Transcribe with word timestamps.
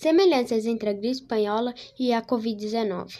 Semelhanças 0.00 0.64
entre 0.64 0.88
a 0.88 0.92
gripe 0.94 1.10
espanhola 1.10 1.74
e 1.98 2.10
a 2.10 2.22
Covid-19. 2.22 3.18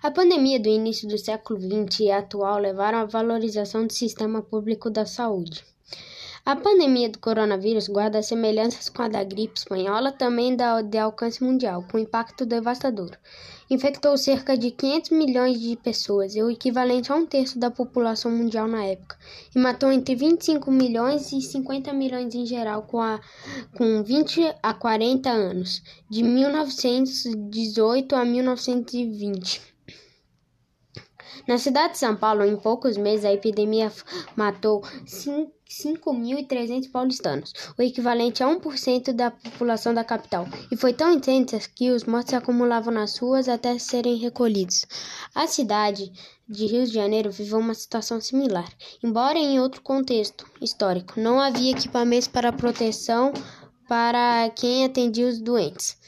A 0.00 0.12
pandemia 0.12 0.60
do 0.60 0.68
início 0.68 1.08
do 1.08 1.18
século 1.18 1.58
XX 1.58 2.00
e 2.02 2.10
atual 2.12 2.60
levaram 2.60 2.98
à 3.00 3.04
valorização 3.04 3.84
do 3.84 3.92
sistema 3.92 4.40
público 4.40 4.88
da 4.88 5.04
saúde. 5.04 5.64
A 6.44 6.56
pandemia 6.56 7.10
do 7.10 7.18
coronavírus 7.18 7.86
guarda 7.86 8.22
semelhanças 8.22 8.88
com 8.88 9.02
a 9.02 9.08
da 9.08 9.22
gripe 9.22 9.58
espanhola, 9.58 10.10
também 10.10 10.56
da, 10.56 10.80
de 10.80 10.96
alcance 10.96 11.44
mundial, 11.44 11.84
com 11.90 11.98
impacto 11.98 12.46
devastador. 12.46 13.10
Infectou 13.68 14.16
cerca 14.16 14.56
de 14.56 14.70
500 14.70 15.10
milhões 15.10 15.60
de 15.60 15.76
pessoas, 15.76 16.34
o 16.36 16.50
equivalente 16.50 17.12
a 17.12 17.14
um 17.14 17.26
terço 17.26 17.58
da 17.58 17.70
população 17.70 18.30
mundial 18.30 18.66
na 18.66 18.82
época, 18.84 19.18
e 19.54 19.58
matou 19.58 19.92
entre 19.92 20.14
25 20.14 20.70
milhões 20.70 21.30
e 21.30 21.42
50 21.42 21.92
milhões 21.92 22.34
em 22.34 22.46
geral, 22.46 22.82
com, 22.82 23.00
a, 23.00 23.20
com 23.76 24.02
20 24.02 24.54
a 24.62 24.72
40 24.72 25.28
anos, 25.30 25.82
de 26.08 26.22
1918 26.22 28.16
a 28.16 28.24
1920. 28.24 29.69
Na 31.50 31.58
cidade 31.58 31.92
de 31.94 31.98
São 31.98 32.14
Paulo, 32.14 32.44
em 32.44 32.54
poucos 32.54 32.96
meses, 32.96 33.24
a 33.24 33.32
epidemia 33.32 33.90
matou 34.36 34.82
5.300 34.82 36.88
paulistanos, 36.92 37.52
o 37.76 37.82
equivalente 37.82 38.44
a 38.44 38.46
1% 38.46 39.12
da 39.12 39.32
população 39.32 39.92
da 39.92 40.04
capital, 40.04 40.46
e 40.70 40.76
foi 40.76 40.92
tão 40.92 41.12
intensa 41.12 41.58
que 41.74 41.90
os 41.90 42.04
mortos 42.04 42.30
se 42.30 42.36
acumulavam 42.36 42.94
nas 42.94 43.18
ruas 43.18 43.48
até 43.48 43.76
serem 43.80 44.14
recolhidos. 44.14 44.86
A 45.34 45.48
cidade 45.48 46.12
de 46.48 46.66
Rio 46.66 46.86
de 46.86 46.94
Janeiro 46.94 47.32
viveu 47.32 47.58
uma 47.58 47.74
situação 47.74 48.20
similar, 48.20 48.72
embora 49.02 49.36
em 49.36 49.58
outro 49.58 49.82
contexto 49.82 50.46
histórico. 50.62 51.18
Não 51.18 51.40
havia 51.40 51.72
equipamentos 51.72 52.28
para 52.28 52.52
proteção 52.52 53.32
para 53.88 54.48
quem 54.50 54.84
atendia 54.84 55.26
os 55.26 55.40
doentes 55.40 55.98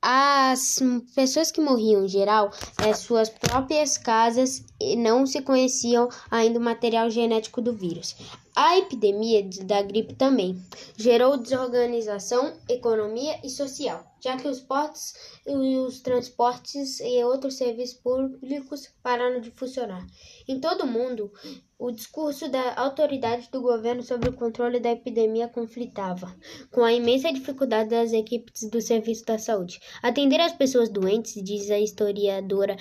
as 0.00 0.78
pessoas 1.14 1.50
que 1.50 1.60
morriam 1.60 2.04
em 2.04 2.08
geral 2.08 2.50
em 2.86 2.94
suas 2.94 3.28
próprias 3.28 3.98
casas 3.98 4.64
e 4.80 4.96
não 4.96 5.26
se 5.26 5.42
conheciam 5.42 6.08
ainda 6.30 6.58
o 6.58 6.62
material 6.62 7.10
genético 7.10 7.60
do 7.60 7.72
vírus. 7.72 8.14
A 8.60 8.76
epidemia 8.76 9.48
da 9.66 9.82
gripe 9.82 10.14
também 10.14 10.60
gerou 10.96 11.36
desorganização, 11.36 12.56
economia 12.68 13.38
e 13.44 13.48
social, 13.48 14.04
já 14.20 14.36
que 14.36 14.48
os 14.48 14.58
portos 14.58 15.14
e 15.46 15.76
os 15.76 16.00
transportes 16.00 16.98
e 16.98 17.22
outros 17.22 17.54
serviços 17.54 18.00
públicos 18.00 18.92
pararam 19.00 19.40
de 19.40 19.52
funcionar. 19.52 20.04
Em 20.48 20.58
todo 20.58 20.82
o 20.82 20.86
mundo, 20.88 21.32
o 21.78 21.92
discurso 21.92 22.48
da 22.50 22.74
autoridade 22.74 23.48
do 23.52 23.62
governo 23.62 24.02
sobre 24.02 24.28
o 24.28 24.32
controle 24.32 24.80
da 24.80 24.90
epidemia 24.90 25.46
conflitava 25.46 26.34
com 26.72 26.82
a 26.82 26.92
imensa 26.92 27.32
dificuldade 27.32 27.90
das 27.90 28.12
equipes 28.12 28.68
do 28.68 28.80
serviço 28.80 29.24
da 29.24 29.38
saúde. 29.38 29.78
Atender 30.02 30.40
as 30.40 30.52
pessoas 30.52 30.88
doentes, 30.88 31.40
diz 31.44 31.70
a 31.70 31.78
historiadora 31.78 32.76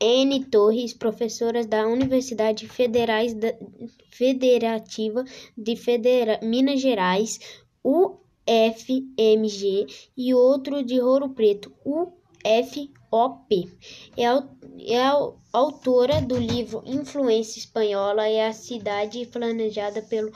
N. 0.00 0.44
Torres, 0.44 0.92
professora 0.92 1.64
da 1.64 1.86
Universidade 1.86 2.68
Federais 2.68 3.32
da, 3.32 3.54
Federativa 4.10 5.24
de 5.56 5.74
Federa, 5.74 6.38
Minas 6.42 6.80
Gerais, 6.80 7.40
UFMG, 7.82 8.26
e 10.16 10.32
outro 10.32 10.84
de 10.84 11.00
Ouro 11.00 11.30
Preto, 11.30 11.72
UFOP. 11.84 13.72
É, 14.16 14.24
é 14.92 15.02
autora 15.52 16.20
do 16.20 16.36
livro 16.36 16.82
Influência 16.86 17.58
Espanhola 17.58 18.28
e 18.28 18.40
a 18.40 18.52
Cidade 18.52 19.26
Planejada 19.26 20.02
pelo 20.02 20.32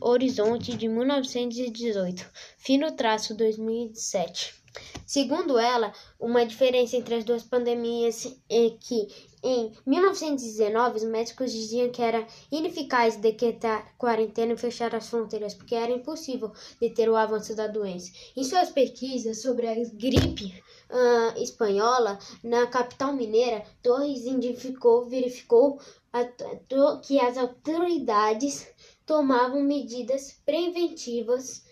Horizonte 0.00 0.76
de 0.76 0.88
1918, 0.88 2.28
Fino 2.58 2.90
Traço 2.92 3.36
2007. 3.36 4.59
Segundo 5.04 5.58
ela, 5.58 5.92
uma 6.18 6.46
diferença 6.46 6.96
entre 6.96 7.16
as 7.16 7.24
duas 7.24 7.42
pandemias 7.42 8.26
é 8.48 8.70
que 8.78 9.08
em 9.42 9.72
1919 9.84 10.98
os 10.98 11.04
médicos 11.04 11.50
diziam 11.50 11.90
que 11.90 12.00
era 12.00 12.26
ineficaz 12.52 13.16
decretar 13.16 13.96
quarentena 13.96 14.52
e 14.52 14.56
fechar 14.56 14.94
as 14.94 15.08
fronteiras 15.08 15.54
porque 15.54 15.74
era 15.74 15.90
impossível 15.90 16.52
deter 16.80 17.08
o 17.08 17.16
avanço 17.16 17.56
da 17.56 17.66
doença. 17.66 18.12
Em 18.36 18.44
suas 18.44 18.70
pesquisas 18.70 19.42
sobre 19.42 19.66
a 19.66 19.74
gripe 19.74 20.62
uh, 20.90 21.42
espanhola 21.42 22.18
na 22.44 22.66
capital 22.66 23.12
mineira, 23.12 23.64
Torres 23.82 24.20
identificou, 24.20 25.08
verificou 25.08 25.80
a, 26.12 26.24
que 27.02 27.18
as 27.18 27.36
autoridades 27.36 28.68
tomavam 29.06 29.62
medidas 29.62 30.40
preventivas 30.44 31.64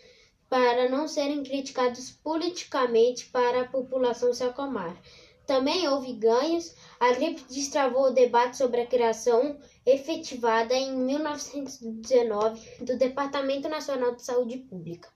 para 0.48 0.88
não 0.88 1.06
serem 1.06 1.42
criticados 1.42 2.10
politicamente 2.10 3.26
para 3.26 3.62
a 3.62 3.68
população 3.68 4.32
se 4.32 4.42
acalmar. 4.42 5.00
Também 5.48 5.88
houve 5.88 6.12
ganhos. 6.12 6.74
A 7.00 7.12
gripe 7.12 7.42
destravou 7.48 8.08
o 8.08 8.12
debate 8.12 8.58
sobre 8.58 8.82
a 8.82 8.86
criação 8.86 9.58
efetivada 9.86 10.74
em 10.74 10.94
1919 10.94 12.84
do 12.84 12.98
Departamento 12.98 13.66
Nacional 13.66 14.14
de 14.14 14.22
Saúde 14.22 14.58
Pública, 14.58 15.08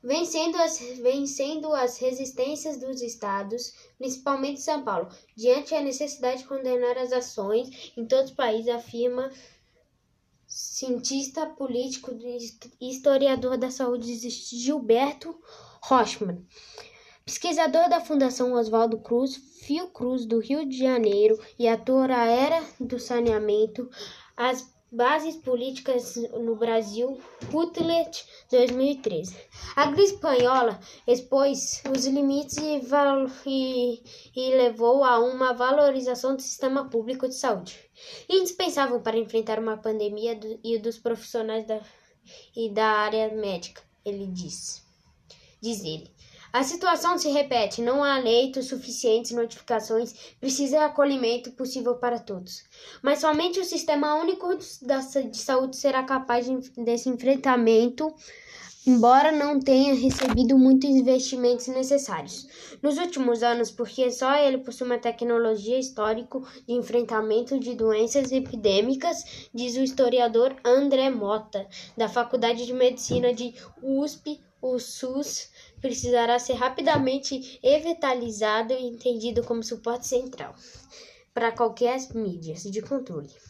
vencendo 0.00 0.56
as, 0.58 0.78
vencendo 0.78 1.72
as 1.72 1.98
resistências 1.98 2.78
dos 2.78 3.02
estados, 3.02 3.74
principalmente 3.98 4.60
São 4.60 4.84
Paulo, 4.84 5.08
diante 5.36 5.70
da 5.70 5.80
necessidade 5.80 6.42
de 6.42 6.48
condenar 6.48 6.96
as 6.96 7.12
ações 7.12 7.92
em 7.96 8.06
todos 8.06 8.30
os 8.30 8.36
países, 8.36 8.68
afirma 8.68 9.28
cientista 10.46 11.46
político 11.46 12.10
e 12.80 12.90
historiador 12.90 13.56
da 13.56 13.70
saúde 13.70 14.14
Gilberto 14.28 15.38
Rochman, 15.82 16.44
pesquisador 17.24 17.88
da 17.88 18.00
Fundação 18.00 18.52
Oswaldo 18.52 18.98
Cruz, 18.98 19.36
Fiocruz 19.36 20.26
do 20.26 20.38
Rio 20.38 20.66
de 20.66 20.76
Janeiro 20.76 21.38
e 21.58 21.66
ator 21.66 22.10
à 22.10 22.26
era 22.26 22.62
do 22.78 22.98
saneamento, 22.98 23.88
as 24.36 24.73
Bases 24.94 25.34
Políticas 25.34 26.14
no 26.38 26.54
Brasil, 26.54 27.18
Putlet, 27.50 28.24
2013. 28.48 29.36
A 29.74 29.86
gripe 29.86 30.04
espanhola 30.04 30.78
expôs 31.04 31.82
os 31.92 32.06
limites 32.06 32.56
e, 32.58 32.80
e, 33.44 34.02
e, 34.36 34.50
levou 34.54 35.02
a 35.02 35.18
uma 35.18 35.52
valorização 35.52 36.36
do 36.36 36.42
sistema 36.42 36.88
público 36.88 37.26
de 37.26 37.34
saúde, 37.34 37.76
indispensável 38.28 39.00
para 39.00 39.18
enfrentar 39.18 39.58
uma 39.58 39.76
pandemia 39.76 40.36
do, 40.36 40.60
e 40.62 40.78
dos 40.78 40.96
profissionais 40.96 41.66
da, 41.66 41.80
e 42.54 42.70
da 42.70 42.86
área 42.86 43.34
médica, 43.34 43.82
ele 44.04 44.28
diz. 44.28 44.80
Diz 45.60 45.82
ele. 45.82 46.08
A 46.54 46.62
situação 46.62 47.18
se 47.18 47.28
repete, 47.30 47.82
não 47.82 48.04
há 48.04 48.16
leitos 48.16 48.68
suficientes, 48.68 49.32
notificações, 49.32 50.14
precisa 50.38 50.84
acolhimento 50.84 51.50
possível 51.50 51.96
para 51.96 52.20
todos. 52.20 52.62
Mas 53.02 53.18
somente 53.18 53.58
o 53.58 53.64
sistema 53.64 54.14
único 54.14 54.56
de 54.56 55.36
saúde 55.36 55.76
será 55.76 56.04
capaz 56.04 56.46
desse 56.76 57.08
enfrentamento, 57.08 58.14
embora 58.86 59.32
não 59.32 59.58
tenha 59.58 59.96
recebido 59.96 60.56
muitos 60.56 60.90
investimentos 60.90 61.66
necessários. 61.66 62.46
Nos 62.80 62.98
últimos 62.98 63.42
anos, 63.42 63.72
porque 63.72 64.08
só 64.12 64.36
ele 64.36 64.58
possui 64.58 64.86
uma 64.86 64.98
tecnologia 64.98 65.76
histórica 65.76 66.38
de 66.68 66.72
enfrentamento 66.72 67.58
de 67.58 67.74
doenças 67.74 68.30
epidêmicas, 68.30 69.48
diz 69.52 69.74
o 69.74 69.82
historiador 69.82 70.54
André 70.64 71.10
Mota, 71.10 71.66
da 71.96 72.08
Faculdade 72.08 72.64
de 72.64 72.72
Medicina 72.72 73.34
de 73.34 73.52
USP, 73.82 74.40
o 74.62 74.78
SUS 74.78 75.50
precisará 75.84 76.38
ser 76.38 76.54
rapidamente 76.54 77.60
revitalizado 77.62 78.72
e 78.72 78.86
entendido 78.86 79.44
como 79.44 79.62
suporte 79.62 80.06
central 80.06 80.54
para 81.34 81.52
qualquer 81.52 81.98
mídia 82.14 82.54
de 82.54 82.80
controle. 82.80 83.28